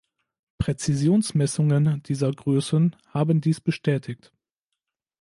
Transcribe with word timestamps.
Präzisionsmessungen 0.57 2.01
dieser 2.01 2.31
Größen 2.31 2.95
haben 3.09 3.39
dies 3.39 3.61
bestätigt. 3.61 4.33